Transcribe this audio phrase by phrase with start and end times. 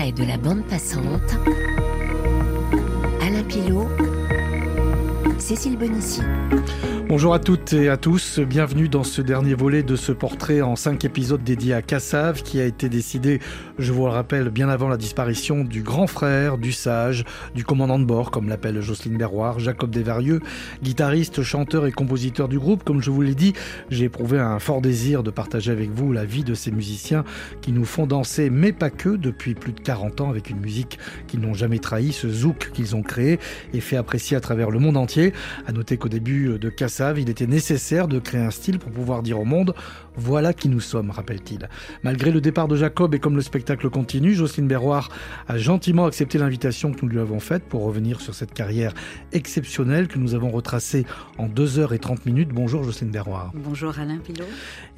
[0.00, 1.36] portrait de la bande passante.
[3.20, 3.88] Alain Pilot,
[5.50, 6.20] Cécile Bonissi.
[7.10, 10.76] Bonjour à toutes et à tous, bienvenue dans ce dernier volet de ce portrait en
[10.76, 13.40] cinq épisodes dédié à Cassav qui a été décidé,
[13.76, 17.98] je vous le rappelle, bien avant la disparition du grand frère, du sage, du commandant
[17.98, 20.38] de bord, comme l'appelle Jocelyne Berroir, Jacob Desvarieux,
[20.84, 22.84] guitariste, chanteur et compositeur du groupe.
[22.84, 23.54] Comme je vous l'ai dit,
[23.90, 27.24] j'ai éprouvé un fort désir de partager avec vous la vie de ces musiciens
[27.60, 31.00] qui nous font danser, mais pas que, depuis plus de 40 ans avec une musique
[31.26, 33.40] qu'ils n'ont jamais trahi, ce zouk qu'ils ont créé
[33.74, 35.32] et fait apprécier à travers le monde entier.
[35.66, 39.22] À noter qu'au début de Cassav, il était nécessaire de créer un style pour pouvoir
[39.22, 39.74] dire au monde
[40.20, 41.68] voilà qui nous sommes, rappelle-t-il.
[42.02, 45.08] Malgré le départ de Jacob et comme le spectacle continue, Jocelyne Berroir
[45.48, 48.92] a gentiment accepté l'invitation que nous lui avons faite pour revenir sur cette carrière
[49.32, 51.06] exceptionnelle que nous avons retracée
[51.38, 52.50] en 2h30 minutes.
[52.50, 53.50] Bonjour Jocelyne Berroir.
[53.54, 54.44] Bonjour Alain Pilot.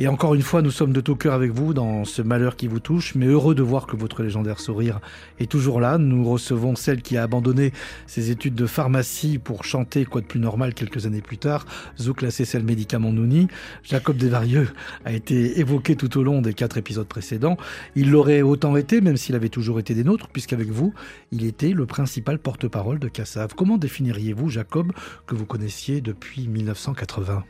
[0.01, 2.67] Et encore une fois, nous sommes de tout cœur avec vous dans ce malheur qui
[2.67, 4.99] vous touche, mais heureux de voir que votre légendaire sourire
[5.39, 5.99] est toujours là.
[5.99, 7.73] Nous recevons celle qui a abandonné
[8.09, 11.65] ses études de pharmacie pour chanter quoi de plus normal quelques années plus tard,
[11.99, 12.31] Zouk la
[12.63, 13.49] médicament Nouni.
[13.83, 14.69] Jacob Desvarieux
[15.05, 17.57] a été évoqué tout au long des quatre épisodes précédents.
[17.95, 20.95] Il l'aurait autant été, même s'il avait toujours été des nôtres, puisqu'avec vous,
[21.31, 23.55] il était le principal porte-parole de Cassav.
[23.55, 24.93] Comment définiriez-vous, Jacob,
[25.27, 27.45] que vous connaissiez depuis 1980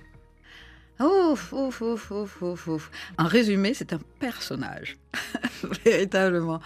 [1.01, 2.91] Ouf, ouf, ouf, ouf, ouf.
[3.19, 4.99] En résumé, c'est un personnage,
[5.85, 6.61] véritablement.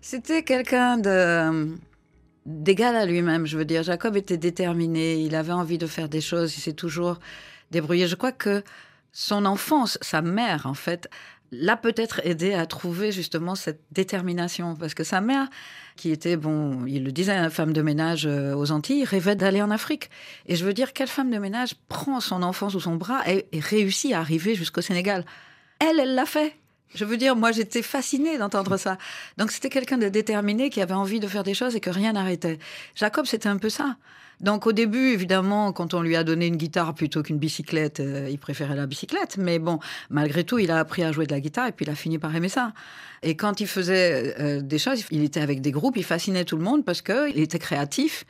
[0.00, 1.76] C'était quelqu'un de
[2.46, 3.82] d'égal à lui-même, je veux dire.
[3.82, 7.18] Jacob était déterminé, il avait envie de faire des choses, il s'est toujours
[7.72, 8.06] débrouillé.
[8.06, 8.62] Je crois que
[9.12, 11.08] son enfance, sa mère, en fait,
[11.52, 14.74] l'a peut-être aidé à trouver justement cette détermination.
[14.76, 15.48] Parce que sa mère,
[15.96, 19.70] qui était, bon, il le disait, femme de ménage euh, aux Antilles, rêvait d'aller en
[19.70, 20.10] Afrique.
[20.46, 23.46] Et je veux dire, quelle femme de ménage prend son enfant sous son bras et,
[23.52, 25.24] et réussit à arriver jusqu'au Sénégal?
[25.78, 26.56] Elle, elle l'a fait.
[26.94, 28.96] Je veux dire, moi, j'étais fascinée d'entendre ça.
[29.36, 32.12] Donc, c'était quelqu'un de déterminé qui avait envie de faire des choses et que rien
[32.12, 32.58] n'arrêtait.
[32.94, 33.96] Jacob, c'était un peu ça.
[34.40, 38.28] Donc au début, évidemment, quand on lui a donné une guitare plutôt qu'une bicyclette, euh,
[38.30, 39.38] il préférait la bicyclette.
[39.38, 39.78] Mais bon,
[40.10, 42.18] malgré tout, il a appris à jouer de la guitare et puis il a fini
[42.18, 42.72] par aimer ça.
[43.22, 46.56] Et quand il faisait euh, des choses, il était avec des groupes, il fascinait tout
[46.56, 48.24] le monde parce qu'il était créatif.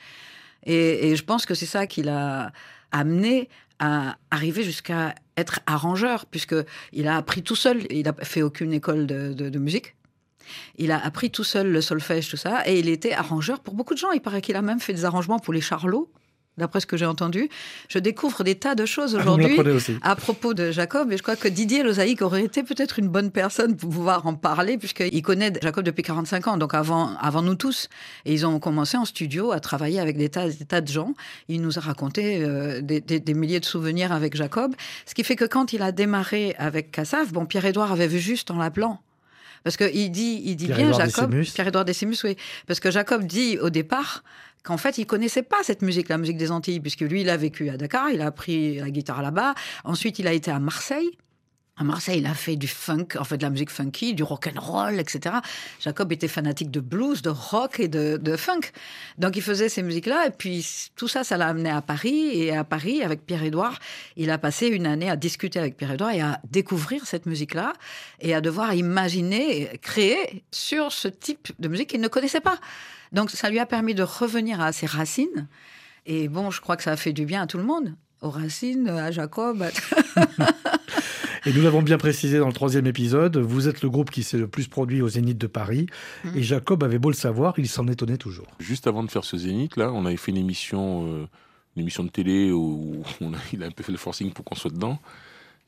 [0.64, 2.52] Et, je pense que c'est ça qui l'a
[2.90, 8.72] amené à arriver jusqu'à être arrangeur, puisqu'il a appris tout seul, il n'a fait aucune
[8.72, 9.94] école de musique.
[10.78, 13.94] Il a appris tout seul le solfège, tout ça, et il était arrangeur pour beaucoup
[13.94, 14.12] de gens.
[14.12, 16.10] Il paraît qu'il a même fait des arrangements pour les charlots
[16.58, 17.48] d'après ce que j'ai entendu.
[17.88, 19.58] Je découvre des tas de choses ah, aujourd'hui
[20.02, 23.30] à propos de Jacob, et je crois que Didier Lozaïque aurait été peut-être une bonne
[23.30, 27.54] personne pour pouvoir en parler, puisqu'il connaît Jacob depuis 45 ans, donc avant, avant nous
[27.54, 27.88] tous.
[28.24, 31.14] Et ils ont commencé en studio à travailler avec des tas, des tas de gens.
[31.48, 34.74] Il nous a raconté euh, des, des, des, milliers de souvenirs avec Jacob,
[35.04, 38.50] ce qui fait que quand il a démarré avec Cassav, bon, Pierre-Édouard avait vu juste
[38.50, 39.00] en l'appelant.
[39.66, 42.36] Parce qu'il dit, il dit bien, Jacob, Pierre-Édouard Décimus, oui.
[42.68, 44.22] Parce que Jacob dit au départ
[44.62, 47.36] qu'en fait, il connaissait pas cette musique, la musique des Antilles, puisque lui, il a
[47.36, 49.56] vécu à Dakar, il a appris la guitare là-bas.
[49.82, 51.10] Ensuite, il a été à Marseille.
[51.78, 54.48] À Marseille, il a fait du funk, en fait de la musique funky, du rock
[54.48, 55.36] and roll, etc.
[55.78, 58.62] Jacob était fanatique de blues, de rock et de, funk.
[59.18, 60.28] Donc il faisait ces musiques-là.
[60.28, 60.66] Et puis
[60.96, 62.30] tout ça, ça l'a amené à Paris.
[62.32, 63.78] Et à Paris, avec Pierre-Édouard,
[64.16, 67.74] il a passé une année à discuter avec Pierre-Édouard et à découvrir cette musique-là
[68.20, 72.58] et à devoir imaginer, créer sur ce type de musique qu'il ne connaissait pas.
[73.12, 75.46] Donc ça lui a permis de revenir à ses racines.
[76.06, 77.94] Et bon, je crois que ça a fait du bien à tout le monde.
[78.22, 79.62] Aux racines, à Jacob.
[81.46, 84.36] Et nous l'avons bien précisé dans le troisième épisode, vous êtes le groupe qui s'est
[84.36, 85.86] le plus produit au Zénith de Paris.
[86.24, 86.38] Mmh.
[86.38, 88.48] Et Jacob avait beau le savoir, il s'en étonnait toujours.
[88.58, 91.28] Juste avant de faire ce Zénith, là, on avait fait une émission, euh,
[91.76, 94.44] une émission de télé où on a, il a un peu fait le forcing pour
[94.44, 94.98] qu'on soit dedans.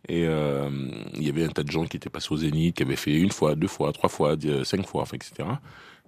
[0.09, 0.69] Et euh,
[1.15, 3.15] il y avait un tas de gens qui étaient passés au Zénith, qui avaient fait
[3.15, 4.35] une fois, deux fois, trois fois,
[4.65, 5.49] cinq fois, enfin, etc.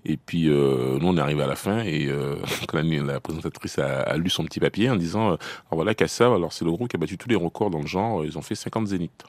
[0.04, 2.36] Et puis, euh, nous, on est arrivé à la fin et euh,
[3.04, 5.38] la, présentatrice a, lu son petit papier en disant Alors
[5.72, 8.24] voilà, Kassav, alors c'est le groupe qui a battu tous les records dans le genre,
[8.24, 9.24] ils ont fait 50 zéniths.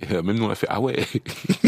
[0.00, 1.06] Et euh, même nous, on a fait Ah ouais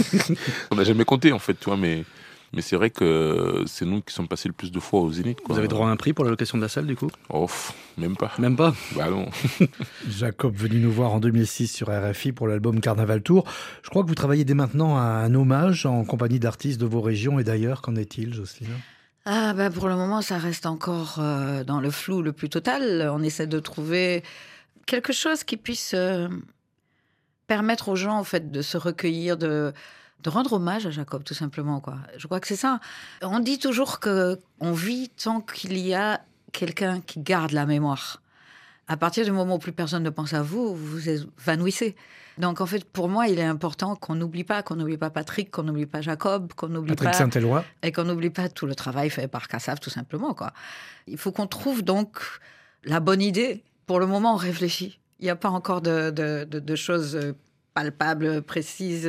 [0.71, 2.05] On n'a jamais compté, en fait, tu mais.
[2.53, 5.41] Mais c'est vrai que c'est nous qui sommes passés le plus de fois au Zénith.
[5.41, 5.55] Quoi.
[5.55, 7.11] Vous avez droit à un prix pour la location de la salle, du coup?
[7.29, 7.49] Oh,
[7.99, 8.33] même pas.
[8.39, 8.75] Même pas?
[8.95, 9.29] Bah non.
[10.09, 13.45] Jacob venu nous voir en 2006 sur RFI pour l'album Carnaval Tour.
[13.83, 17.01] Je crois que vous travaillez dès maintenant à un hommage en compagnie d'artistes de vos
[17.01, 17.83] régions et d'ailleurs.
[17.83, 18.71] Qu'en est-il, Jocelyne?
[19.25, 23.11] Ah bah pour le moment, ça reste encore euh, dans le flou le plus total.
[23.13, 24.23] On essaie de trouver
[24.87, 26.29] quelque chose qui puisse euh,
[27.49, 29.73] permettre aux gens en fait de se recueillir, de
[30.23, 31.81] de rendre hommage à Jacob, tout simplement.
[31.81, 31.99] Quoi.
[32.17, 32.81] Je crois que c'est ça.
[33.23, 36.21] On dit toujours que on vit tant qu'il y a
[36.53, 38.23] quelqu'un qui garde la mémoire.
[38.89, 41.97] À partir du moment où plus personne ne pense à vous, vous vous évanouissez.
[42.39, 45.51] Donc en fait, pour moi, il est important qu'on n'oublie pas, qu'on n'oublie pas Patrick,
[45.51, 47.65] qu'on n'oublie pas Jacob, qu'on n'oublie Patrick pas Saint-Éloi.
[47.83, 50.35] et qu'on n'oublie pas tout le travail fait par Cassav, tout simplement.
[50.35, 50.53] Quoi.
[51.07, 52.19] Il faut qu'on trouve donc
[52.85, 53.65] la bonne idée.
[53.87, 54.99] Pour le moment, on réfléchit.
[55.19, 57.19] Il n'y a pas encore de, de- de- de choses
[57.77, 59.09] palpables, précises.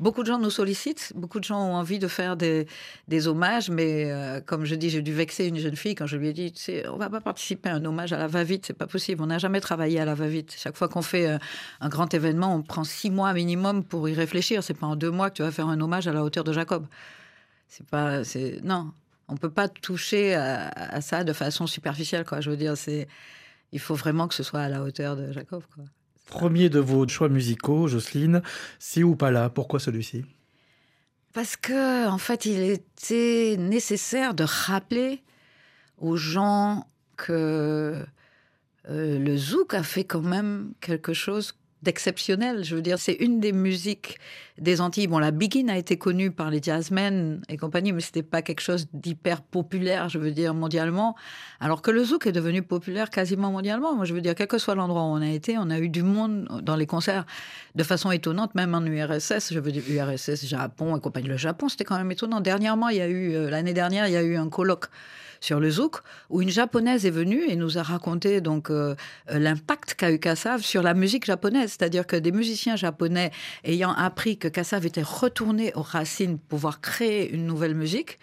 [0.00, 2.66] Beaucoup de gens nous sollicitent, beaucoup de gens ont envie de faire des,
[3.06, 6.16] des hommages, mais euh, comme je dis, j'ai dû vexer une jeune fille quand je
[6.16, 8.66] lui ai dit, tu sais, on va pas participer à un hommage à la va-vite,
[8.66, 9.22] c'est pas possible.
[9.22, 10.56] On n'a jamais travaillé à la va-vite.
[10.58, 11.38] Chaque fois qu'on fait euh,
[11.80, 14.64] un grand événement, on prend six mois minimum pour y réfléchir.
[14.64, 16.52] C'est pas en deux mois que tu vas faire un hommage à la hauteur de
[16.52, 16.86] Jacob.
[17.68, 18.90] C'est pas, c'est non,
[19.28, 22.40] on peut pas toucher à, ça de façon superficielle, quoi.
[22.40, 23.06] Je veux dire, c'est,
[23.70, 25.62] il faut vraiment que ce soit à la hauteur de Jacob.
[26.30, 28.42] Premier de vos choix musicaux, Jocelyne,
[28.78, 30.24] Si ou pas là, pourquoi celui-ci?
[31.32, 35.22] Parce que, en fait, il était nécessaire de rappeler
[35.98, 36.86] aux gens
[37.16, 38.04] que
[38.88, 42.64] euh, le zouk a fait quand même quelque chose d'exceptionnel.
[42.64, 44.18] Je veux dire, c'est une des musiques
[44.58, 45.06] des Antilles.
[45.06, 48.60] Bon, la begin a été connue par les jazzmen et compagnie, mais c'était pas quelque
[48.60, 51.16] chose d'hyper populaire, je veux dire, mondialement.
[51.60, 53.94] Alors que le zouk est devenu populaire quasiment mondialement.
[53.94, 55.88] Moi, je veux dire, quel que soit l'endroit où on a été, on a eu
[55.88, 57.24] du monde dans les concerts
[57.74, 59.52] de façon étonnante, même en URSS.
[59.52, 61.28] Je veux dire, URSS, Japon et compagnie.
[61.28, 62.40] Le Japon, c'était quand même étonnant.
[62.40, 64.86] Dernièrement, il y a eu, euh, l'année dernière, il y a eu un colloque
[65.40, 65.96] sur le zouk,
[66.28, 68.94] où une japonaise est venue et nous a raconté donc euh,
[69.28, 73.30] l'impact qu'a eu Kassav sur la musique japonaise, c'est-à-dire que des musiciens japonais
[73.64, 78.18] ayant appris que Kassav était retourné aux racines pour pouvoir créer une nouvelle musique,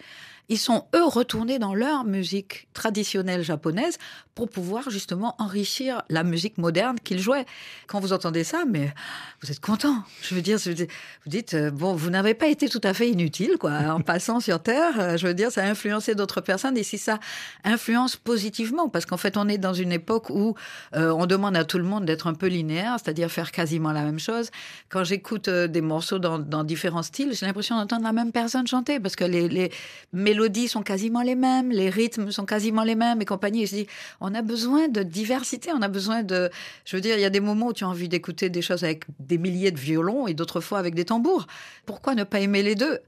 [0.48, 3.98] ils sont eux retournés dans leur musique traditionnelle japonaise
[4.34, 7.44] pour pouvoir justement enrichir la musique moderne qu'ils jouaient.
[7.88, 8.94] Quand vous entendez ça, mais
[9.42, 10.04] vous êtes content.
[10.22, 10.86] Je veux dire, vous
[11.26, 14.62] dites euh, bon, vous n'avez pas été tout à fait inutile quoi en passant sur
[14.62, 14.98] Terre.
[14.98, 17.18] Euh, Je veux dire, ça a influencé d'autres personnes et si ça
[17.64, 20.54] influence positivement, parce qu'en fait, on est dans une époque où
[20.94, 24.04] euh, on demande à tout le monde d'être un peu linéaire, c'est-à-dire faire quasiment la
[24.04, 24.50] même chose.
[24.88, 29.00] Quand j'écoute des morceaux dans, dans différents styles, j'ai l'impression d'entendre la même personne chanter
[29.00, 29.72] parce que les, les
[30.12, 30.37] mélodies
[30.68, 33.62] sont quasiment les mêmes, les rythmes sont quasiment les mêmes et compagnie.
[33.62, 33.86] Et je dis,
[34.20, 36.50] on a besoin de diversité, on a besoin de.
[36.84, 38.84] Je veux dire, il y a des moments où tu as envie d'écouter des choses
[38.84, 41.46] avec des milliers de violons et d'autres fois avec des tambours.
[41.86, 42.98] Pourquoi ne pas aimer les deux?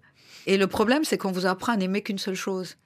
[0.46, 2.76] Et le problème, c'est qu'on vous apprend à n'aimer qu'une seule chose.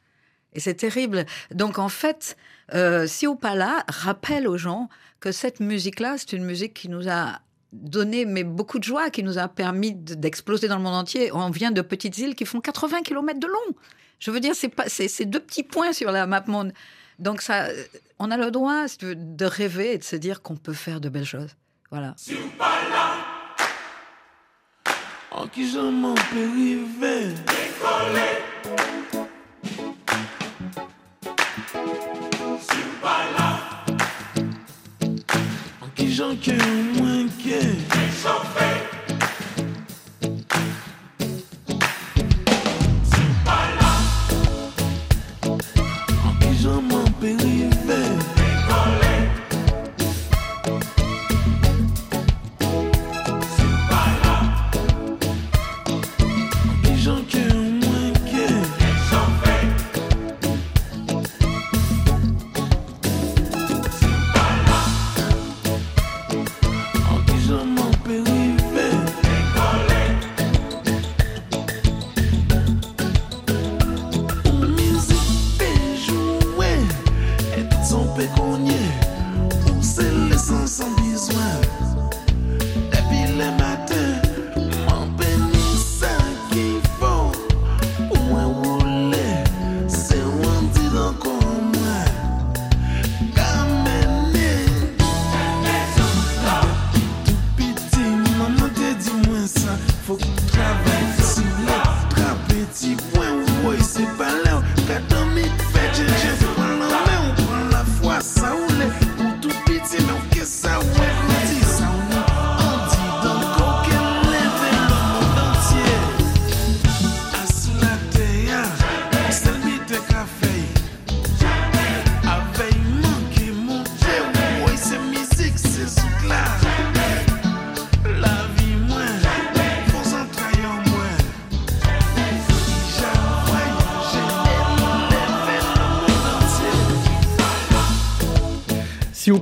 [0.55, 1.27] Et c'est terrible.
[1.53, 2.37] Donc en fait,
[2.75, 4.89] euh, Si là rappelle aux gens
[5.21, 7.41] que cette musique-là, c'est une musique qui nous a
[7.73, 11.33] donné mais beaucoup de joie, qui nous a permis de- d'exploser dans le monde entier.
[11.33, 13.75] On vient de petites îles qui font 80 km de long.
[14.25, 16.73] Je veux dire, c'est deux petits points sur la map monde.
[17.19, 17.85] Donc ça, euh,
[18.19, 21.27] on a le droit de rêver et de se dire qu'on peut faire de belles
[21.27, 21.51] choses.
[21.91, 22.15] Voilà.
[25.31, 27.35] En qui m'en peux
[35.95, 36.35] qui j'en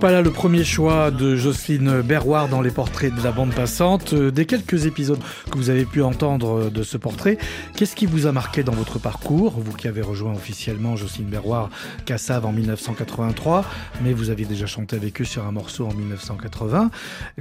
[0.03, 4.15] pas le premier choix de Jocelyne Berroir dans les portraits de la bande passante.
[4.15, 7.39] Euh, Des quelques épisodes que vous avez pu entendre de ce portrait,
[7.77, 9.53] qu'est-ce qui vous a marqué dans votre parcours?
[9.57, 11.71] Vous qui avez rejoint officiellement Jocelyne Berroir,
[12.05, 13.65] Cassav en 1983,
[14.03, 16.91] mais vous aviez déjà chanté avec eux sur un morceau en 1980.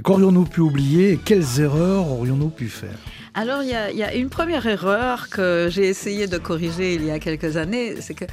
[0.04, 1.10] Qu'aurions-nous pu oublier?
[1.14, 2.96] Et quelles erreurs aurions-nous pu faire?
[3.34, 7.18] Alors, il y, a, une première erreur que j'ai essayé de corriger il y a
[7.18, 8.26] quelques années, c'est que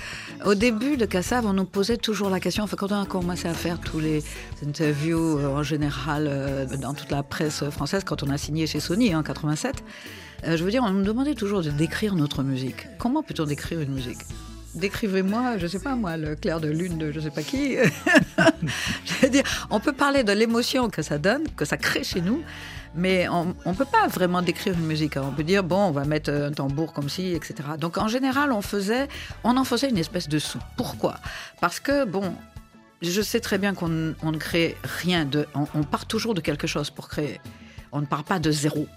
[0.45, 3.47] au début de Cassav, on nous posait toujours la question, enfin, quand on a commencé
[3.47, 4.21] à faire tous les
[4.67, 8.81] interviews euh, en général euh, dans toute la presse française, quand on a signé chez
[8.81, 9.83] Sony en 87,
[10.43, 12.87] euh, je veux dire, on nous demandait toujours de décrire notre musique.
[12.97, 14.19] Comment peut-on décrire une musique?
[14.75, 17.77] Décrivez-moi, je sais pas moi, le clair de lune de je sais pas qui.
[19.69, 22.43] on peut parler de l'émotion que ça donne, que ça crée chez nous,
[22.95, 25.17] mais on ne peut pas vraiment décrire une musique.
[25.17, 27.55] On peut dire, bon, on va mettre un tambour comme ci, etc.
[27.77, 29.07] Donc en général, on, faisait,
[29.43, 30.59] on en faisait une espèce de sou.
[30.75, 31.15] Pourquoi?
[31.61, 32.33] Parce que, bon,
[33.01, 35.47] je sais très bien qu'on on ne crée rien de.
[35.55, 37.39] On, on, part toujours de quelque chose pour créer.
[37.91, 38.87] On ne part pas de zéro.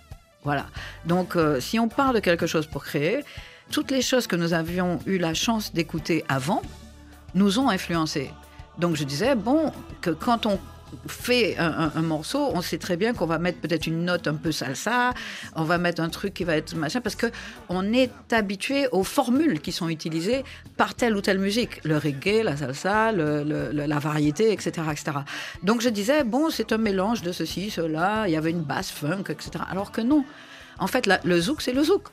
[0.45, 0.67] Voilà.
[1.05, 3.25] Donc, euh, si on part de quelque chose pour créer,
[3.71, 6.63] toutes les choses que nous avions eu la chance d'écouter avant
[7.35, 8.31] nous ont influencés.
[8.79, 10.59] Donc, je disais, bon, que quand on
[11.07, 14.53] fait un, morceau, on sait très bien qu'on va mettre peut-être une note un peu
[14.53, 15.13] salsa,
[15.57, 17.27] on va mettre un truc qui va être machin, parce que
[17.69, 20.45] on est habitué aux formules qui sont utilisées
[20.77, 25.19] par telle ou telle musique, le reggae, la salsa, la variété, etc., etc.
[25.63, 28.25] Donc je disais bon, c'est un mélange de ceci, cela.
[28.27, 29.65] Il y avait une basse funk, etc.
[29.71, 30.25] Alors que non,
[30.79, 32.09] en fait, le zouk, c'est le zouk.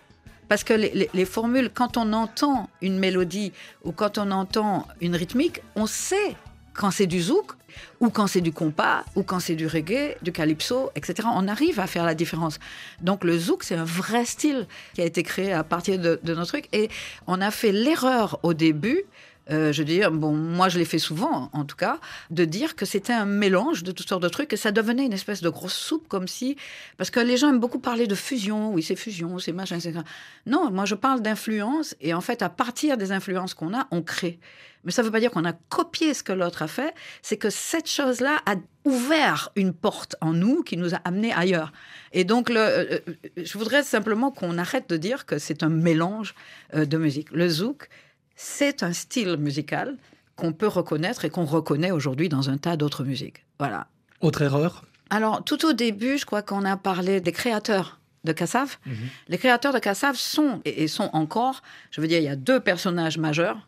[0.47, 5.61] Parce que les, formules, quand on entend une mélodie ou quand on entend une rythmique,
[5.75, 6.35] on sait
[6.79, 7.51] quand c'est du zouk
[7.99, 11.27] ou quand c'est du compas, ou quand c'est du reggae, du calypso, etc.
[11.33, 12.57] On arrive à faire la différence.
[13.01, 16.33] Donc le zouk, c'est un vrai style qui a été créé à partir de, de
[16.33, 16.69] nos trucs.
[16.71, 16.89] Et
[17.27, 19.03] on a fait l'erreur au début
[19.51, 22.75] euh, je veux dire, bon, moi je l'ai fait souvent, en tout cas, de dire
[22.75, 25.49] que c'était un mélange de toutes sortes de trucs et ça devenait une espèce de
[25.49, 26.55] grosse soupe, comme si.
[26.97, 29.99] Parce que les gens aiment beaucoup parler de fusion, oui, c'est fusion, c'est machin, etc.
[30.45, 34.01] Non, moi je parle d'influence et en fait, à partir des influences qu'on a, on
[34.01, 34.39] crée.
[34.83, 37.37] Mais ça ne veut pas dire qu'on a copié ce que l'autre a fait, c'est
[37.37, 41.73] que cette chose-là a ouvert une porte en nous qui nous a amenés ailleurs.
[42.13, 42.99] Et donc, le, euh,
[43.35, 46.33] je voudrais simplement qu'on arrête de dire que c'est un mélange
[46.73, 47.29] euh, de musique.
[47.31, 47.89] Le zouk,
[48.41, 49.97] c'est un style musical
[50.37, 53.45] qu'on peut reconnaître et qu'on reconnaît aujourd'hui dans un tas d'autres musiques.
[53.59, 53.87] Voilà.
[54.21, 54.85] Autre erreur?
[55.09, 58.77] Alors, tout au début, je crois qu'on a parlé des créateurs de Cassav.
[58.85, 58.95] Mm -hmm.
[59.27, 62.61] Les créateurs de Cassav sont, et sont encore, je veux dire, il y a deux
[62.61, 63.67] personnages majeurs.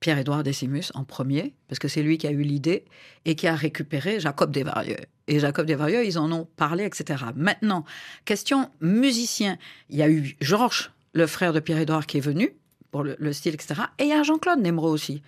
[0.00, 2.84] Pierre-Édouard Décimus en premier, parce que c'est lui qui a eu l'idée
[3.24, 5.02] et qui a récupéré Jacob Desvarieux.
[5.28, 7.24] Et Jacob Desvarieux, ils en ont parlé, etc.
[7.48, 7.82] Maintenant,
[8.26, 9.56] question musicien,
[9.88, 10.84] il y a eu Georges,
[11.14, 12.54] le frère de Pierre-Édouard, qui est venu,
[12.94, 13.74] pour le, le, style, etc.
[13.98, 15.20] Et il y a Jean-Claude Nemro aussi,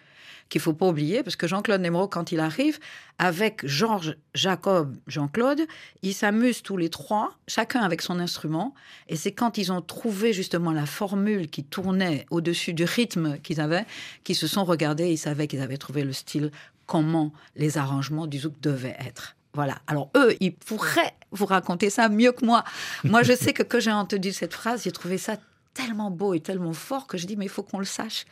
[0.48, 2.78] qu'il faut pas oublier, parce que Jean-Claude Nemro, quand il arrive,
[3.18, 5.62] avec Georges, Jacob, Jean-Claude,
[6.02, 8.72] ils s'amusent tous les trois, chacun avec son instrument.
[9.08, 13.60] Et c'est quand ils ont trouvé justement la formule qui tournait au-dessus du rythme qu'ils
[13.60, 13.84] avaient,
[14.22, 16.52] qu'ils se sont regardés, ils savaient qu'ils avaient trouvé le style,
[16.86, 19.34] comment les arrangements du zouk devaient être.
[19.54, 19.78] Voilà.
[19.88, 22.62] Alors eux, ils pourraient vous raconter ça mieux que moi.
[23.02, 25.36] Moi, je sais que quand j'ai entendu cette phrase, j'ai trouvé ça
[25.76, 28.24] tellement beau et tellement fort que je dis mais il faut qu'on le sache.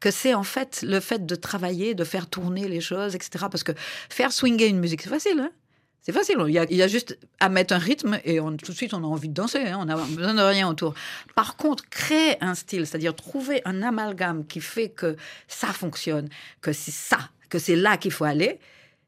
[0.00, 3.62] Que c'est en fait le fait de travailler de faire tourner les choses etc parce
[3.62, 3.72] que
[4.08, 5.50] faire swinger une musique c'est facile hein.
[6.02, 6.38] C'est facile.
[6.48, 9.28] Il y, a, juste à mettre un rythme et tout de suite on a envie
[9.28, 9.78] de danser hein.
[9.80, 10.94] On n'a besoin de rien autour.
[11.34, 15.16] Par contre créer un style c'est-à-dire trouver un amalgame qui fait que
[15.46, 16.28] ça fonctionne
[16.62, 17.18] que c'est ça
[17.50, 18.58] que c'est là qu'il faut aller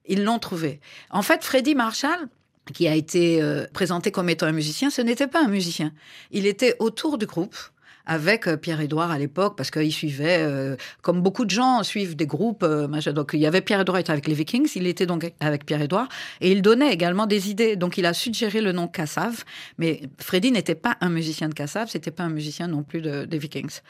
[0.07, 0.81] ils l'ont trouvé.
[1.11, 2.29] En fait Freddy Marshall
[2.73, 5.93] qui a été euh, présenté comme étant un musicien, ce n'était pas un musicien.
[6.31, 7.57] Il était autour du groupe
[8.05, 12.27] avec euh, Pierre-Édouard à l'époque, parce qu'il suivait, euh, comme beaucoup de gens suivent des
[12.27, 12.65] groupes.
[12.65, 16.09] Donc il y avait Pierre-Édouard avec les Vikings, il était donc avec Pierre-Édouard,
[16.41, 17.77] et il donnait également des idées.
[17.77, 19.45] Donc il a suggéré le nom Cassav,
[19.79, 23.25] mais Freddy n'était pas un musicien de Cassav, c'était pas un musicien non plus de,
[23.25, 23.81] des Vikings.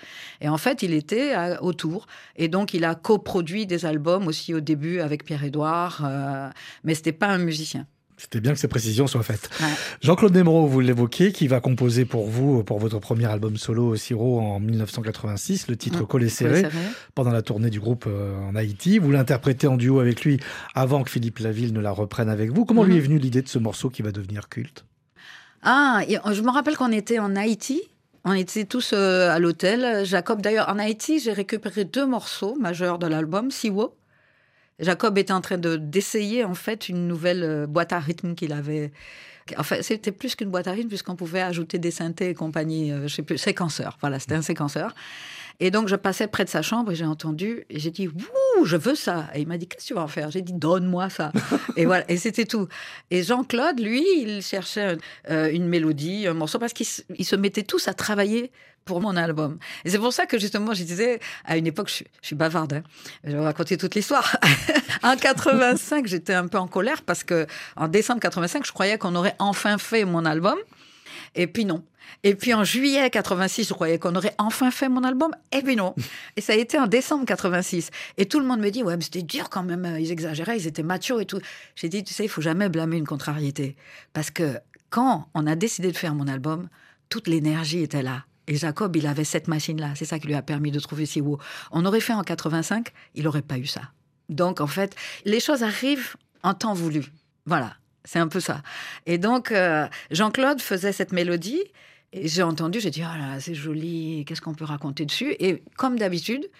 [0.40, 4.60] Et en fait, il était autour, et donc il a coproduit des albums aussi au
[4.60, 6.50] début avec Pierre-Édouard, euh,
[6.84, 7.86] mais c'était pas un musicien.
[8.22, 9.50] C'était bien que ces précisions soient faites.
[9.60, 9.66] Ouais.
[10.00, 14.38] Jean-Claude Nemro, vous l'évoquez, qui va composer pour vous, pour votre premier album solo Siro
[14.38, 16.06] en 1986, le titre mmh.
[16.06, 16.62] Collet serré,
[17.16, 19.00] pendant la tournée du groupe euh, en Haïti.
[19.00, 20.38] Vous l'interprétez en duo avec lui
[20.76, 22.64] avant que Philippe Laville ne la reprenne avec vous.
[22.64, 24.84] Comment lui est venue l'idée de ce morceau qui va devenir culte?
[25.64, 27.82] Ah, je me rappelle qu'on était en Haïti.
[28.24, 30.06] On était tous euh, à l'hôtel.
[30.06, 33.96] Jacob, d'ailleurs, en Haïti, j'ai récupéré deux morceaux majeurs de l'album, Siwo
[34.78, 38.52] Jacob était en train de d'essayer en fait une nouvelle euh, boîte à rythme qu'il
[38.52, 38.92] avait.
[39.56, 42.92] Enfin, c'était plus qu'une boîte à rythme puisqu'on pouvait ajouter des synthés et compagnie.
[42.92, 43.98] Euh, je sais plus, séquenceur.
[44.00, 44.94] Voilà, c'était un séquenceur.
[45.60, 48.64] Et donc, je passais près de sa chambre et j'ai entendu, et j'ai dit, Wouh,
[48.64, 49.28] je veux ça.
[49.34, 50.30] Et il m'a dit, qu'est-ce que tu vas en faire?
[50.30, 51.30] J'ai dit, donne-moi ça.
[51.76, 52.66] et voilà, et c'était tout.
[53.10, 54.96] Et Jean-Claude, lui, il cherchait
[55.30, 58.50] euh, une mélodie, un morceau, parce qu'ils se- mettaient tous à travailler
[58.84, 59.58] pour mon album.
[59.84, 62.34] Et c'est pour ça que justement, je disais, à une époque, je suis, je suis
[62.36, 62.82] bavarde, hein.
[63.22, 64.36] je vais vous raconter toute l'histoire.
[65.04, 67.46] en 85, j'étais un peu en colère parce que
[67.76, 70.56] en décembre 85, je croyais qu'on aurait enfin fait mon album.
[71.34, 71.84] Et puis non.
[72.24, 75.32] Et puis en juillet 86, je croyais qu'on aurait enfin fait mon album.
[75.50, 75.94] Et puis non.
[76.36, 77.90] Et ça a été en décembre 86.
[78.16, 79.96] Et tout le monde me dit, ouais, mais c'était dur quand même.
[79.98, 81.40] Ils exagéraient, ils étaient machos et tout.
[81.74, 83.76] J'ai dit, tu sais, il faut jamais blâmer une contrariété.
[84.12, 84.58] Parce que
[84.90, 86.68] quand on a décidé de faire mon album,
[87.08, 88.24] toute l'énergie était là.
[88.46, 89.92] Et Jacob, il avait cette machine-là.
[89.96, 91.38] C'est ça qui lui a permis de trouver si haut.
[91.70, 93.82] On aurait fait en 85, il n'aurait pas eu ça.
[94.28, 94.94] Donc, en fait,
[95.24, 97.04] les choses arrivent en temps voulu.
[97.46, 98.62] Voilà, c'est un peu ça.
[99.06, 101.62] Et donc, euh, Jean-Claude faisait cette mélodie.
[102.14, 105.34] Et j'ai entendu, j'ai dit, oh là, c'est joli, qu'est-ce qu'on peut raconter dessus?
[105.38, 106.50] Et comme d'habitude,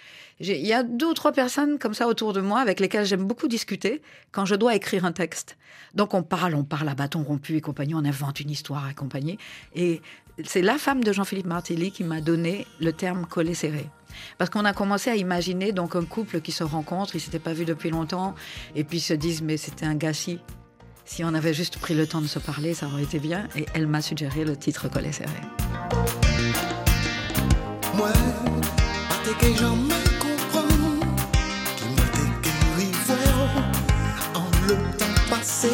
[0.40, 3.25] il y a deux ou trois personnes comme ça autour de moi avec lesquelles j'aime
[3.25, 5.58] beaucoup discuter quand je dois écrire un texte.
[5.94, 8.94] Donc on parle, on parle à bâton rompu et compagnie, on invente une histoire et
[8.94, 9.37] compagnie.
[9.75, 10.00] Et
[10.42, 13.87] c'est la femme de Jean-Philippe Martelly qui m'a donné le terme collé serré.
[14.38, 17.52] Parce qu'on a commencé à imaginer donc un couple qui se rencontre, ils s'étaient pas
[17.52, 18.34] vus depuis longtemps,
[18.75, 20.40] et puis ils se disent mais c'était un gâchis.
[21.04, 23.49] Si on avait juste pris le temps de se parler, ça aurait été bien.
[23.56, 25.30] Et elle m'a suggéré le titre collé serré.
[27.94, 28.09] Moi,
[29.09, 31.04] pas te que jamais comprendre
[31.76, 33.73] Qui m'a rivoire
[34.35, 35.71] En le temps passé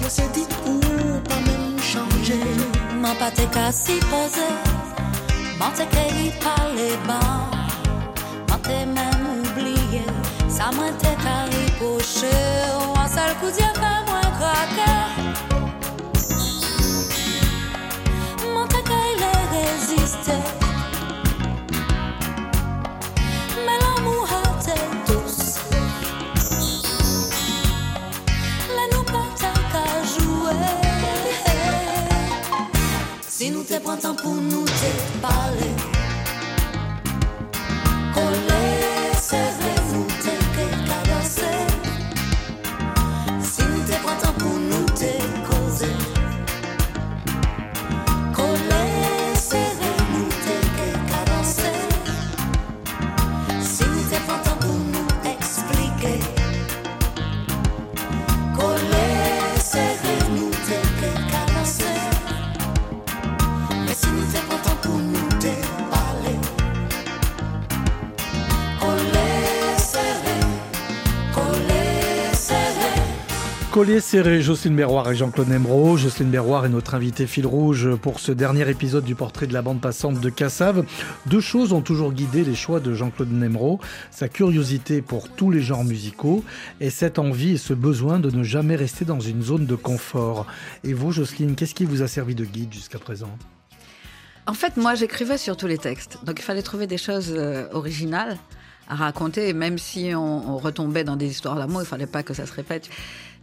[0.00, 0.78] Yo se dit ou
[1.28, 2.40] pas même changer
[3.00, 4.46] M'en pas te ka si pose
[5.58, 7.50] M'en te ke y pale ban
[8.48, 10.04] M'en te même oublié
[10.48, 12.32] Sa mwen te ka ripoche
[13.06, 13.85] An sel kou diya fe
[33.28, 35.85] Si nous te prend temps pour nous te parler
[73.86, 75.96] Collier serré, Jocelyne Berroir et Jean-Claude Nemro.
[75.96, 79.62] Jocelyne Berroir est notre invité fil rouge pour ce dernier épisode du portrait de la
[79.62, 80.84] bande passante de Cassave.
[81.26, 83.78] Deux choses ont toujours guidé les choix de Jean-Claude Nemro,
[84.10, 86.42] sa curiosité pour tous les genres musicaux
[86.80, 90.48] et cette envie et ce besoin de ne jamais rester dans une zone de confort.
[90.82, 93.30] Et vous, Jocelyne, qu'est-ce qui vous a servi de guide jusqu'à présent?
[94.48, 96.18] En fait, moi, j'écrivais sur tous les textes.
[96.24, 98.36] Donc, il fallait trouver des choses euh, originales
[98.88, 99.52] à raconter.
[99.52, 102.88] Même si on, retombait dans des histoires d'amour, il fallait pas que ça se répète.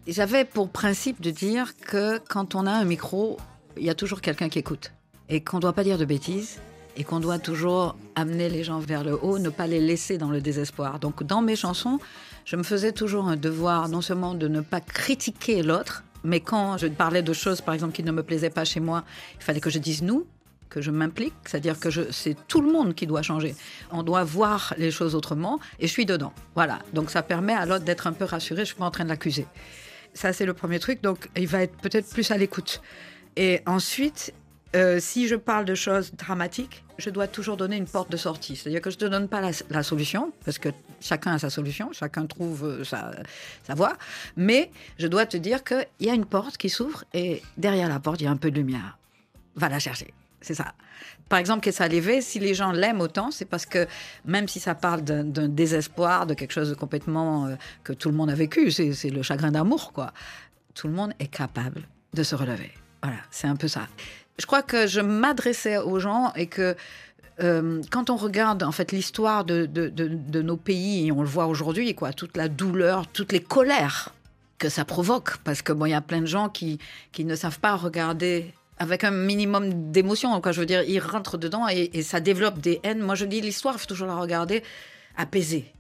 [0.08, 3.38] J'avais pour principe de dire que quand on a un micro,
[3.78, 4.92] il y a toujours quelqu'un qui écoute.
[5.30, 6.60] Et qu'on ne doit pas dire de bêtises.
[6.96, 10.30] Et qu'on doit toujours amener les gens vers le haut, ne pas les laisser dans
[10.30, 11.00] le désespoir.
[11.00, 12.00] Donc, dans mes chansons,
[12.46, 16.78] je me faisais toujours un devoir, non seulement de ne pas critiquer l'autre, mais quand
[16.78, 19.04] je parlais de choses, par exemple, qui ne me plaisaient pas chez moi,
[19.36, 20.26] il fallait que je dise nous,
[20.74, 23.56] que je m'implique, c'est-à-dire que c'est tout le monde qui doit changer.
[23.92, 26.34] On doit voir les choses autrement et je suis dedans.
[26.56, 26.80] Voilà.
[26.94, 29.10] Donc ça permet à l'autre d'être un peu rassuré, je suis pas en train de
[29.10, 29.46] l'accuser.
[30.16, 31.02] Ça, c'est le premier truc.
[31.04, 32.82] Donc il va être peut-être plus à l'écoute.
[33.36, 34.34] Et ensuite,
[34.76, 38.56] euh, si je parle de choses dramatiques, je dois toujours donner une porte de sortie.
[38.56, 41.92] C'est-à-dire que je ne te donne pas la, solution, parce que chacun a sa solution,
[41.92, 43.94] chacun trouve euh, sa voie.
[44.36, 48.00] Mais je dois te dire qu'il y a une porte qui s'ouvre et derrière la
[48.00, 48.98] porte, il y a un peu de lumière.
[49.56, 50.14] Va la chercher.
[50.44, 50.74] C'est ça.
[51.30, 53.88] Par exemple, Kessa Levé, si les gens l'aiment autant, c'est parce que
[54.26, 58.16] même si ça parle d'un désespoir, de quelque chose de complètement euh, que tout le
[58.16, 60.14] monde a vécu, c'est le chagrin d'amour, quoi.
[60.76, 62.72] Tout le monde est capable de se relever.
[63.02, 63.88] Voilà, c'est un peu ça.
[64.38, 66.76] Je crois que je m'adressais aux gens et que
[67.42, 71.96] euh, quand on regarde en fait l'histoire de, nos pays, et on le voit aujourd'hui,
[71.96, 74.10] quoi, toute la douleur, toutes les colères
[74.58, 76.80] que ça provoque, parce que bon, il y a plein de gens qui
[77.18, 80.52] ne savent pas regarder avec un minimum d'émotion, quoi.
[80.52, 83.00] Je veux dire, ils rentrent dedans et, ça développe des haines.
[83.00, 84.64] Moi, je dis l'histoire, il faut toujours la regarder
[85.16, 85.72] apaisée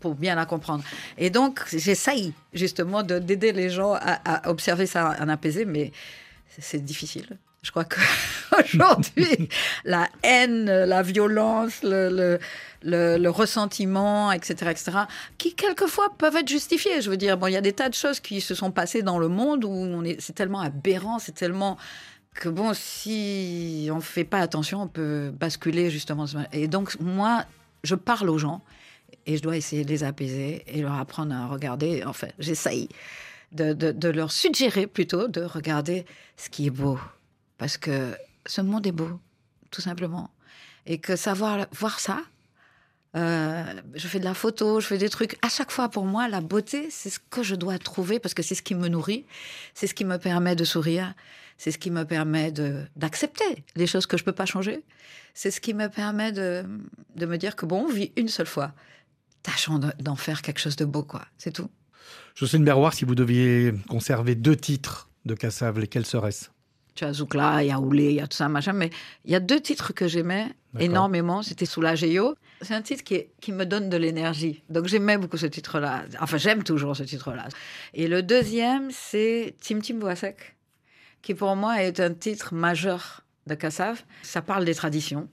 [0.00, 0.82] pour bien la comprendre.
[1.18, 5.92] Et donc, j'essaye justement de- d'aider les gens à, observer ça en apaisé, mais
[6.58, 7.38] c'est- difficile.
[7.62, 9.48] Je crois qu'aujourd'hui,
[9.84, 14.90] la haine, la violence, le, ressentiment, etc., etc.,
[15.38, 17.00] qui quelquefois peuvent être justifiés.
[17.00, 19.02] Je veux dire, bon, il y a des tas de choses qui se sont passées
[19.02, 21.78] dans le monde où c'est tellement aberrant, c'est tellement
[22.34, 26.26] que bon, si on fait pas attention, on peut basculer justement.
[26.52, 27.44] Et donc, moi,
[27.84, 28.62] je parle aux gens
[29.26, 32.02] et je dois essayer de les apaiser et leur apprendre à regarder.
[32.04, 32.88] Enfin, j'essaye
[33.52, 36.98] de, de, de leur suggérer plutôt de regarder ce qui est beau.
[37.58, 38.16] Parce que
[38.46, 39.20] ce monde est beau,
[39.70, 40.30] tout simplement.
[40.86, 42.22] Et que savoir voir ça,
[43.16, 45.36] euh, je fais de la photo, je fais des trucs.
[45.42, 48.42] À chaque fois, pour moi, la beauté, c'est ce que je dois trouver parce que
[48.42, 49.26] c'est ce qui me nourrit,
[49.74, 51.14] c'est ce qui me permet de sourire,
[51.58, 52.52] c'est ce qui me permet
[52.96, 54.82] d'accepter les choses que je peux pas changer.
[55.34, 56.64] C'est ce qui me permet de,
[57.16, 58.72] de me dire que bon, on vit une seule fois.
[59.42, 61.22] Tâchons de- d'en faire quelque chose de beau, quoi.
[61.38, 61.68] C'est tout.
[62.34, 66.46] Jocelyne Berroir, si vous deviez conserver deux titres de Cassav, lesquels seraient-ce?
[66.94, 68.72] Tu as Zoukla, il y a Oulé, il y a tout ça, machin.
[68.74, 68.90] Mais
[69.24, 70.48] il y a deux titres que j'aimais
[70.78, 71.42] énormément.
[71.42, 72.34] C'était Soulageo.
[72.62, 74.62] C'est un titre qui, me donne de l'énergie.
[74.70, 76.04] Donc j'aimais beaucoup ce titre-là.
[76.20, 77.48] Enfin, j'aime toujours ce titre-là.
[77.94, 80.56] Et le deuxième, c'est Tim Tim Boisek,
[81.22, 84.02] qui pour moi est un titre majeur de Kassav.
[84.22, 85.28] Ça parle des traditions.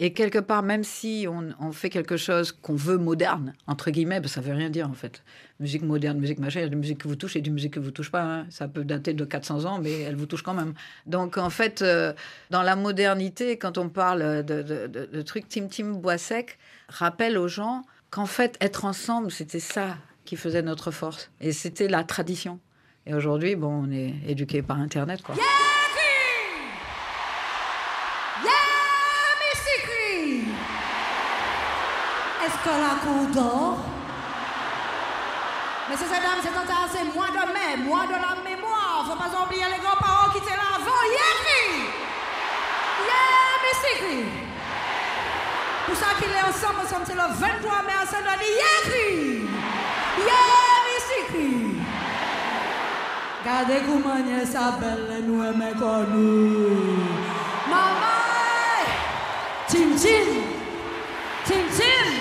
[0.00, 4.40] Et quelque part, même si on, fait quelque chose qu'on veut moderne, entre guillemets, ça
[4.40, 5.24] veut rien dire en fait.
[5.58, 7.48] Musique moderne, musique machin, il y a de la musique que vous touchez et de
[7.48, 8.22] la musique que vous touchez pas.
[8.22, 8.46] hein.
[8.48, 10.74] Ça peut dater de 400 ans, mais elle vous touche quand même.
[11.06, 12.12] Donc en fait, euh,
[12.50, 16.58] dans la modernité, quand on parle de, trucs Tim Tim Boisec,
[16.88, 21.28] rappelle aux gens qu'en fait, être ensemble, c'était ça qui faisait notre force.
[21.40, 22.60] Et c'était la tradition.
[23.04, 25.34] Et aujourd'hui, bon, on est éduqué par Internet, quoi.
[25.34, 25.67] Est-ce
[32.64, 33.78] que la cour dort
[35.88, 39.06] Messieurs et dames, c'est un c'est mois de mai, mois de la mémoire.
[39.06, 41.02] Faut pas oublier les grands-parents qui étaient là avant.
[41.16, 41.88] Yéri
[43.08, 44.26] Yeah, Mystique
[45.86, 48.52] Pour ça qu'il est ensemble, ensemble, c'est le 23 mai à Saint-Denis.
[48.60, 49.48] Yéri
[50.18, 51.86] Yeah, Mystique
[53.46, 56.98] Gardez comment elle s'appelle, nous aimons comme nous.
[57.70, 58.84] Maman
[59.68, 60.28] Tim Tim
[61.46, 61.64] Tim!
[61.76, 62.17] Tim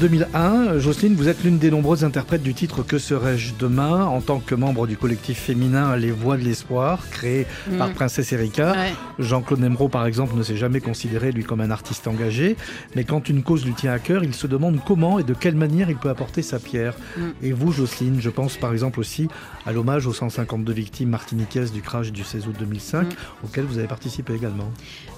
[0.00, 4.04] 2001, Jocelyne, vous êtes l'une des nombreuses interprètes du titre Que serais-je demain?
[4.04, 7.46] En tant que membre du collectif féminin Les Voix de l'Espoir, créé
[7.78, 8.72] par Princesse Erika.
[8.72, 8.92] Ouais.
[9.18, 12.56] Jean-Claude Nemro, par exemple, ne s'est jamais considéré, lui, comme un artiste engagé.
[12.94, 15.56] Mais quand une cause lui tient à cœur, il se demande comment et de quelle
[15.56, 16.94] manière il peut apporter sa pierre.
[17.16, 17.22] Mm.
[17.42, 19.28] Et vous, Jocelyne, je pense par exemple aussi
[19.66, 23.16] à l'hommage aux 152 victimes martiniquaises du crash du 16 août 2005, Mm.
[23.44, 24.70] auquel vous avez participé également.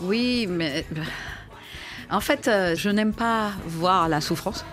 [0.03, 0.87] Oui, mais
[2.11, 4.65] en fait, euh, je n'aime pas voir la souffrance.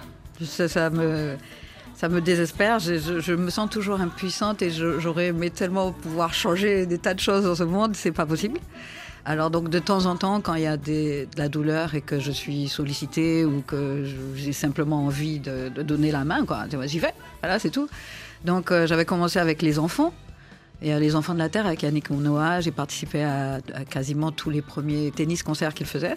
[0.41, 1.35] Ça, me,
[1.95, 2.79] ça me désespère.
[2.79, 7.43] Je, me sens toujours impuissante et j'aurais aimé tellement pouvoir changer des tas de choses
[7.43, 7.95] dans ce monde.
[7.95, 8.59] C'est pas possible.
[9.25, 12.17] Alors donc de temps en temps, quand il y a de la douleur et que
[12.19, 17.13] je suis sollicitée ou que j'ai simplement envie de, donner la main, quoi, j'y vais.
[17.41, 17.89] Voilà, c'est tout.
[18.45, 20.13] Donc euh, j'avais commencé avec les enfants.
[20.81, 24.31] Et euh, les enfants de la Terre avec Yannick Noah, j'ai participé à, à quasiment
[24.31, 26.15] tous les premiers tennis-concerts qu'il faisait,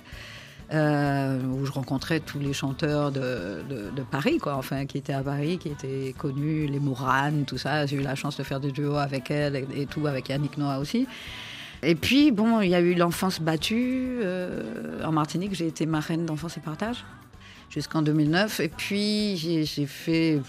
[0.72, 5.12] euh, où je rencontrais tous les chanteurs de, de- de Paris, quoi, enfin, qui étaient
[5.12, 7.86] à Paris, qui étaient connus, les Mouranes, tout ça.
[7.86, 10.56] J'ai eu la chance de faire des duos avec elle et, et tout, avec Yannick
[10.58, 11.06] Noah aussi.
[11.82, 14.18] Et puis, bon, il y a eu l'enfance battue.
[14.22, 17.04] euh, en Martinique, j'ai été marraine d'enfance et partage
[17.70, 18.60] jusqu'en 2009.
[18.60, 20.40] Et puis, j'ai fait.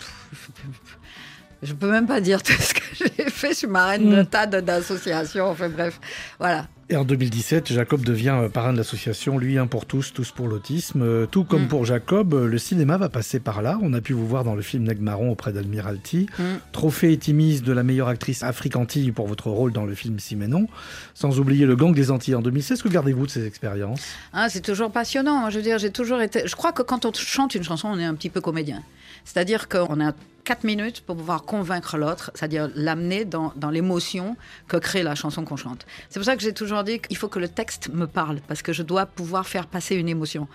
[1.64, 3.50] Je peux même pas dire tout ce que j'ai fait.
[3.50, 5.48] Je suis marraine d'un tas de- d'associations.
[5.50, 6.00] Enfin bref,
[6.40, 6.68] voilà.
[6.92, 10.50] Et en 2017, Jacob devient euh, parrain de l'association Lui un pour tous, tous pour
[10.50, 11.02] l'autisme.
[11.04, 11.68] Euh, Tout comme Mm.
[11.70, 13.80] pour Jacob, euh, le cinéma va passer par là.
[13.82, 16.28] On a pu vous voir dans le film Neg Marron auprès d'Admiralty.
[16.38, 16.44] Mm.
[16.74, 20.68] Trophée et Timis de la meilleure actrice africantille pour votre rôle dans le film Siménon.
[21.14, 22.82] Sans oublier le Gang des Antilles en 2016.
[22.82, 24.02] Que gardez-vous de ces expériences?
[24.34, 25.50] Ah, c'est toujours passionnant.
[25.50, 26.46] Je veux dire, j'ai toujours été.
[26.46, 28.84] Je crois que quand on chante une chanson, on est un petit peu comédien.
[29.24, 30.12] C'est-à-dire qu'on a
[30.44, 34.36] quatre minutes pour pouvoir convaincre l'autre, c'est-à-dire l'amener dans, dans l'émotion
[34.68, 35.86] que crée la chanson qu'on chante.
[36.10, 38.62] C'est pour ça que j'ai toujours dit qu'il faut que le texte me parle, parce
[38.62, 40.48] que je dois pouvoir faire passer une émotion.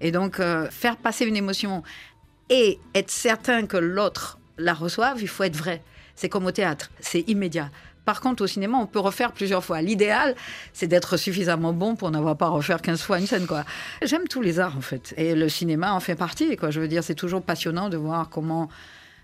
[0.00, 1.82] Et donc, euh, faire passer une émotion
[2.50, 5.82] et être certain que l'autre la reçoive, il faut être vrai.
[6.14, 7.70] C'est comme au théâtre, c'est immédiat.
[8.04, 9.80] Par contre, au cinéma, on peut refaire plusieurs fois.
[9.80, 10.34] L'idéal,
[10.72, 13.64] c'est d'être suffisamment bon pour n'avoir pas à refaire 15 fois une scène, quoi.
[14.02, 15.14] J'aime tous les arts, en fait.
[15.16, 16.70] Et le cinéma en fait partie, quoi.
[16.70, 18.68] Je veux dire, c'est toujours passionnant de voir comment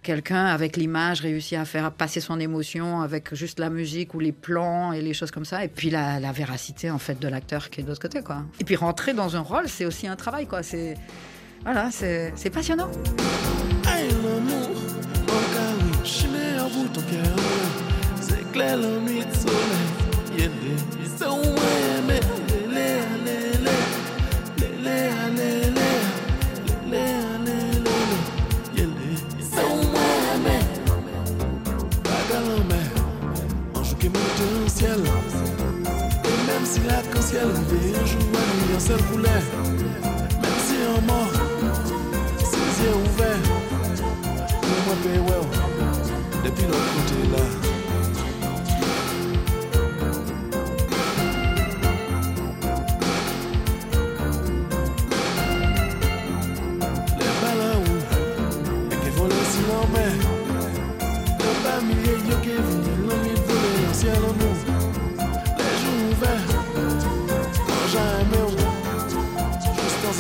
[0.03, 4.33] quelqu'un, avec l'image, réussit à faire passer son émotion avec juste la musique ou les
[4.33, 5.65] plans et les choses comme ça.
[5.65, 8.43] Et puis la, véracité, en fait, de l'acteur qui est de l'autre côté, quoi.
[8.61, 10.63] Et puis rentrer dans un rôle, c'est aussi un travail, quoi.
[10.63, 10.95] C'est...
[11.63, 12.91] Voilà, c'est passionnant.
[18.21, 18.79] C'est clair.
[34.83, 39.43] Et même si l'arc-en-ciel un à nuit en seule couleur,
[40.43, 41.33] même si en mort,
[42.39, 43.47] ses yeux ouverts.
[44.87, 45.47] Moi, paye well,
[46.45, 47.43] depuis l'autre côté là.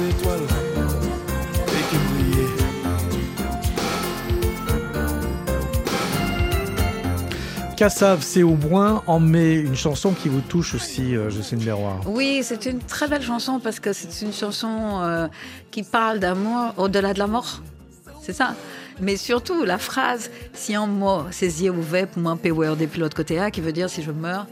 [0.09, 0.47] Étoiles,
[1.67, 2.51] et qui brillait.
[7.77, 12.01] Cassav, c'est au moins en mai, une chanson qui vous touche aussi, euh, Jocelyne Berroir.
[12.07, 15.29] Oui, c'est une très belle chanson parce que c'est une chanson euh,
[15.71, 17.63] qui parle d'amour au-delà de la mort.
[18.23, 18.55] C'est ça.
[19.01, 23.37] Mais surtout, la phrase Si en mort, ses yeux ouverts pour m'empewer depuis l'autre côté,
[23.37, 24.47] là, qui veut dire si je meurs,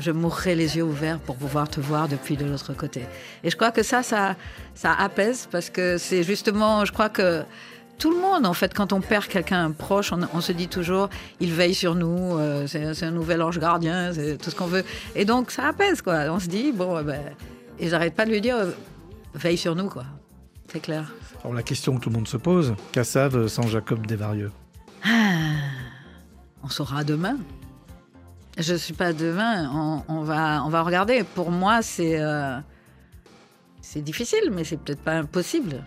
[0.00, 3.04] je mourrai les yeux ouverts pour pouvoir te voir depuis de l'autre côté.
[3.44, 4.36] Et je crois que ça, ça,
[4.74, 7.42] ça apaise parce que c'est justement, je crois que
[7.98, 11.10] tout le monde, en fait, quand on perd quelqu'un proche, on, on se dit toujours,
[11.38, 14.84] il veille sur nous, euh, c'est un nouvel ange gardien, c'est tout ce qu'on veut.
[15.14, 16.24] Et donc, ça apaise, quoi.
[16.30, 17.20] On se dit, bon, eh ben,
[17.78, 18.70] et j'arrête pas de lui dire, euh,
[19.34, 20.04] veille sur nous, quoi.
[20.72, 21.12] C'est clair.
[21.42, 24.52] Alors la question que tout le monde se pose, Cassav sans Jacob Desvarieux.
[26.62, 27.36] On saura demain.
[28.58, 29.70] Je suis pas demain.
[29.72, 31.24] On, on va, on va regarder.
[31.24, 32.58] Pour moi, c'est, euh,
[33.80, 35.84] c'est difficile, mais c'est peut-être pas impossible.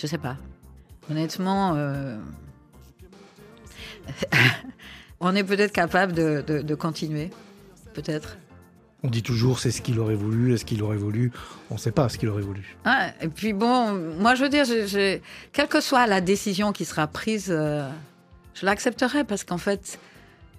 [0.00, 0.36] Je sais pas.
[1.10, 2.18] Honnêtement, euh,
[5.20, 7.30] on est peut-être capable de, de- de continuer.
[7.94, 8.36] Peut-être.
[9.04, 11.30] On dit toujours c'est ce qu'il aurait voulu, est-ce qu'il aurait voulu?
[11.70, 12.76] On ne sait pas ce qu'il aurait voulu.
[12.84, 15.20] Ah, et puis bon, moi je veux dire, je- je-
[15.52, 17.88] quelle que soit la décision qui sera prise, euh,
[18.54, 20.00] je l'accepterai parce qu'en fait,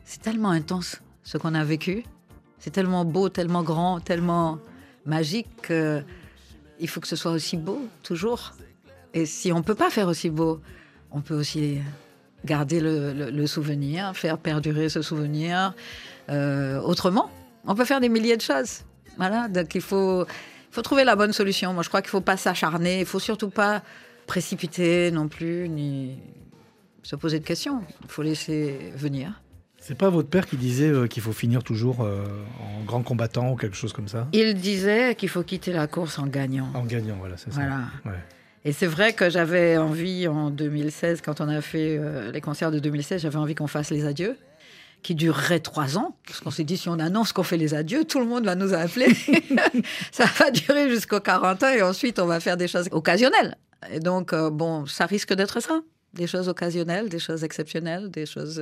[0.06, 2.04] c'est tellement intense ce qu'on a vécu.
[2.58, 4.58] C'est tellement beau, tellement grand, tellement
[5.06, 8.54] magique qu'il faut que ce soit aussi beau, toujours.
[9.14, 10.60] Et si on peut pas faire aussi beau,
[11.12, 11.78] on peut aussi
[12.46, 15.76] garder le, souvenir, faire perdurer ce souvenir
[16.30, 17.30] euh, autrement.
[17.68, 18.82] On peut faire des milliers de choses.
[19.18, 21.74] Voilà, donc il faut, il faut trouver la bonne solution.
[21.74, 23.84] Moi, je crois qu'il faut pas s'acharner, il faut surtout pas
[24.26, 26.18] précipiter non plus, ni
[27.04, 27.84] se poser de questions.
[28.04, 29.40] Il faut laisser venir.
[29.82, 32.24] C'est pas votre père qui disait euh, qu'il faut finir toujours euh,
[32.62, 34.28] en grand combattant ou quelque chose comme ça?
[34.34, 36.70] Il disait qu'il faut quitter la course en gagnant.
[36.74, 37.62] En gagnant, voilà, c'est ça.
[37.62, 37.80] Voilà.
[38.06, 38.24] Ouais.
[38.66, 42.72] Et c'est vrai que j'avais envie en 2016, quand on a fait euh, les concerts
[42.72, 44.38] de 2016, j'avais envie qu'on fasse les adieux.
[45.02, 48.04] qui durerait trois ans, parce qu'on s'est dit, si on annonce qu'on fait les adieux,
[48.04, 49.08] tout le monde va nous appeler.
[50.12, 53.56] ça va durer jusqu'aux 40 ans et ensuite on va faire des choses occasionnelles.
[53.94, 55.80] Et donc, bon, ça risque d'être ça.
[56.14, 58.62] Des choses occasionnelles, des choses exceptionnelles, des choses...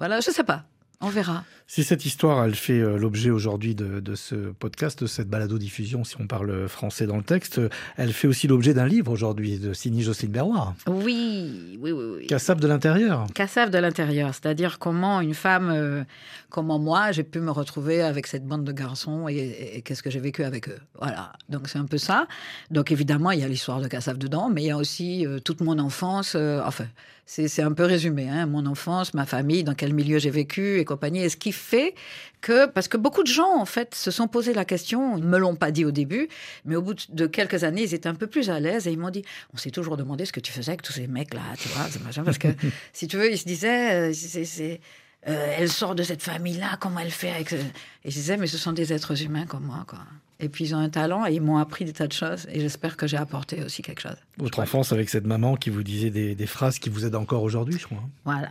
[0.00, 0.64] Voilà, je sais pas.
[1.02, 1.44] On verra.
[1.66, 6.04] Si cette histoire, elle fait euh, l'objet aujourd'hui de, de ce podcast, de cette balado-diffusion,
[6.04, 7.58] si on parle français dans le texte,
[7.96, 12.26] elle fait aussi l'objet d'un livre aujourd'hui de signé Jocelyne Berroir, Oui, oui, oui, oui.
[12.26, 13.26] Cassable de l'intérieur.
[13.34, 16.04] Cassave de l'intérieur, c'est-à-dire comment une femme, euh,
[16.50, 20.02] comment moi, j'ai pu me retrouver avec cette bande de garçons et, et- et qu'est-ce
[20.02, 20.78] que j'ai vécu avec eux.
[21.00, 22.26] Voilà, donc c'est un peu ça.
[22.70, 25.38] Donc évidemment, il y a l'histoire de Cassave dedans, mais il y a aussi euh,
[25.38, 26.34] toute mon enfance.
[26.36, 26.84] euh, enfin,
[27.32, 30.84] c'est un peu résumé, hein, mon enfance, ma famille, dans quel milieu j'ai vécu et
[31.24, 31.94] Et ce qui fait
[32.40, 35.38] que, parce que beaucoup de gens, en fait, se sont posé la question, ils me
[35.38, 36.28] l'ont pas dit au début,
[36.64, 38.98] mais au bout de quelques années, ils étaient un peu plus à l'aise et ils
[38.98, 39.24] m'ont dit,
[39.54, 42.22] on s'est toujours demandé ce que tu faisais avec tous ces mecs-là, tu vois, machin,
[42.24, 42.48] parce que
[42.92, 44.80] si tu veux, ils se disaient, euh, c'est-
[45.28, 47.52] euh, elle sort de cette famille-là, comment elle fait avec...
[47.52, 47.58] Et
[48.06, 49.98] je disais, mais ce sont des êtres humains comme moi, quoi.
[50.42, 52.60] Et puis ils ont un talent et ils m'ont appris des tas de choses et
[52.60, 54.16] j'espère que j'ai apporté aussi quelque chose.
[54.38, 57.42] Votre enfance avec cette maman qui vous disait des, des phrases qui vous aident encore
[57.42, 57.98] aujourd'hui, je crois.
[57.98, 58.08] hein.
[58.24, 58.48] Voilà.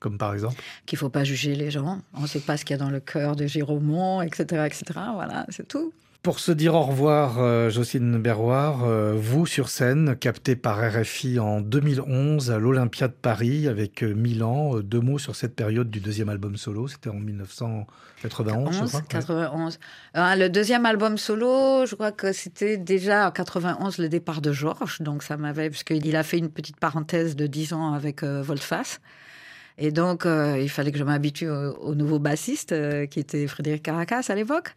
[0.00, 0.60] Comme par exemple.
[0.86, 2.00] Qu'il faut pas juger les gens.
[2.14, 4.82] On ne sait pas ce qu'il y a dans le cœur de Giromont, etc., etc.
[5.14, 5.92] Voilà, c'est tout.
[6.22, 11.38] Pour se dire au revoir, euh, Jocelyne Berroir, euh, vous sur scène, capté par RFI
[11.38, 14.80] en 2011 à l'Olympia de Paris avec euh, Milan.
[14.80, 19.00] Deux mots sur cette période du deuxième album solo, c'était en 1991, je 11, crois.
[19.00, 19.06] Ouais.
[19.08, 19.78] 91.
[20.12, 24.52] Ah, le deuxième album solo, je crois que c'était déjà en 91 le départ de
[24.52, 25.00] Georges.
[25.00, 28.42] Donc ça m'avait, puisqu'il a fait une petite parenthèse de 10 ans avec euh.
[29.78, 33.46] Et donc, euh, il fallait que je m'habitue au, au nouveau bassiste, euh, qui était
[33.46, 34.74] Frédéric Caracas à l'époque.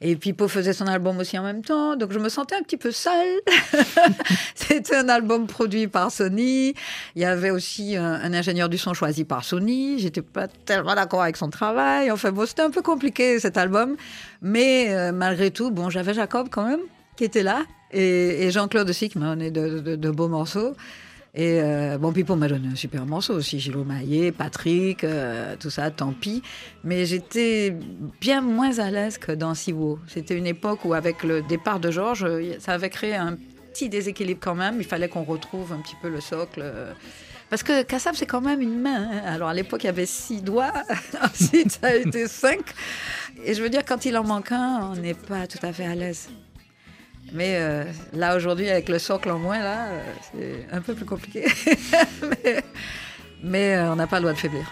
[0.00, 1.96] Et Pipo faisait son album aussi en même temps.
[1.96, 3.40] Donc, je me sentais un petit peu seule.
[4.54, 6.74] C'était un album produit par Sony.
[7.14, 9.98] Il y avait aussi un, un ingénieur du son choisi par Sony.
[9.98, 12.10] J'étais pas tellement d'accord avec son travail.
[12.10, 13.96] Enfin, bon, c'était un peu compliqué cet album.
[14.42, 16.80] Mais euh, malgré tout, bon, j'avais Jacob quand même,
[17.16, 17.62] qui était là.
[17.92, 20.74] Et, Jean-Claude aussi, qui m'a donné de- de beaux morceaux.
[21.38, 25.68] Et euh, bon, Pipo m'a donné un super morceau aussi, Gilles Maillet, Patrick, euh, tout
[25.68, 26.42] ça, tant pis.
[26.82, 27.76] Mais j'étais
[28.22, 29.98] bien moins à l'aise que dans Siwo.
[30.08, 33.36] C'était une époque où, avec le départ de Georges, euh, ça avait créé un
[33.72, 34.76] petit déséquilibre quand même.
[34.78, 36.60] Il fallait qu'on retrouve un petit peu le socle.
[36.64, 36.94] euh,
[37.50, 39.02] Parce que Kassav, c'est quand même une main.
[39.12, 39.20] hein.
[39.26, 40.72] Alors à l'époque, il y avait six doigts.
[41.22, 42.62] Ensuite, ça a été cinq.
[43.44, 45.84] Et je veux dire, quand il en manque un, on n'est pas tout à fait
[45.84, 46.30] à l'aise.
[47.32, 51.04] Mais euh, là, aujourd'hui, avec le socle en moins, là, euh, c'est un peu plus
[51.04, 51.44] compliqué.
[52.22, 52.62] mais
[53.42, 54.66] mais, euh, on n'a pas le droit de faiblir.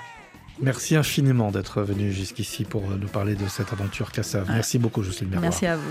[0.60, 4.46] Merci infiniment d'être venu jusqu'ici pour nous parler de cette aventure Cassav.
[4.48, 5.50] Merci beaucoup, Jocelyne Berroir.
[5.50, 5.82] Merci à vous.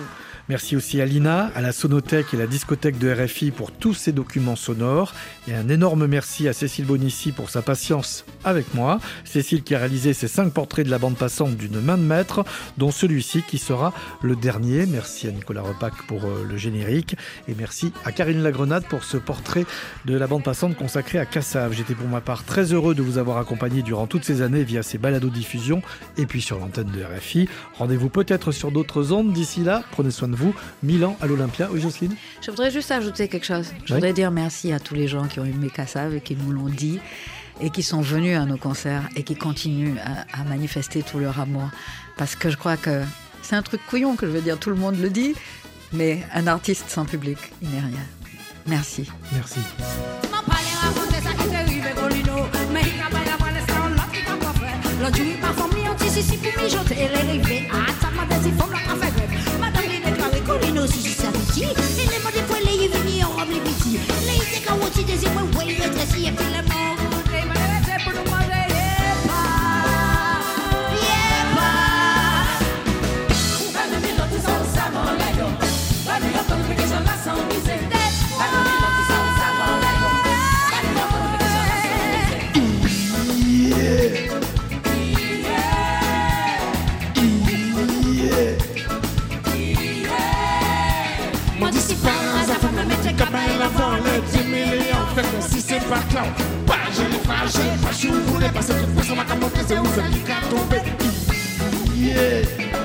[0.49, 4.12] Merci aussi à Lina, à la Sonothèque et la discothèque de RFI pour tous ces
[4.12, 5.13] documents sonores.
[5.47, 8.99] Et un énorme merci à Cécile Bonissi pour sa patience avec moi.
[9.23, 12.43] Cécile qui a réalisé ces cinq portraits de la bande passante d'une main de maître,
[12.78, 14.86] dont celui-ci qui sera le dernier.
[14.86, 17.15] Merci à Nicolas Repac pour euh, le générique.
[17.47, 19.65] Et merci à Karine Lagrenade pour ce portrait
[20.06, 21.73] de la bande passante consacré à Cassav.
[21.73, 24.84] J'étais pour ma part très heureux de vous avoir accompagné durant toutes ces années via
[24.84, 25.82] ces balados-diffusions
[26.18, 27.50] et puis sur l'antenne de RFI.
[27.80, 29.34] Rendez-vous peut-être sur d'autres ondes.
[29.34, 30.54] D'ici là, prenez soin de vous.
[30.84, 31.70] Milan à l'Olympia.
[31.72, 32.13] Oui, Jocelyne?
[32.46, 33.66] Je voudrais juste ajouter quelque chose.
[33.86, 33.96] Je Oui.
[33.96, 36.70] voudrais dire merci à tous les gens qui ont aimé Kassav et qui nous l'ont
[36.70, 37.00] dit
[37.62, 41.39] et qui sont venus à nos concerts et qui continuent à, à manifester tout leur
[41.39, 41.70] amour.
[42.18, 43.02] Parce que je crois que
[43.42, 45.34] c'est un truc couillon que je veux dire, tout le monde le dit,
[45.92, 48.06] mais un artiste sans public, il n'est rien.
[48.66, 49.10] Merci.
[49.34, 49.60] Merci.
[55.04, 57.22] Pa fe Lò djou pa fòm li an ti sisi pou mi jote E le
[57.32, 60.88] rive a sa ma de si fòm la ka fe grep Madame li deklare kolino
[60.88, 64.00] si si sa viti E le mode pou le yi vini an rob li biti
[64.28, 65.16] Le yi te ka woti de
[94.54, 95.06] les 10 millions.
[95.16, 96.02] Fait que si c'est pas
[96.92, 97.70] je l'ai fâché.
[97.82, 100.82] Pas je voulais passer toute façon, ma camotte, c'est c'est qui a tombé.
[101.96, 102.83] Yeah.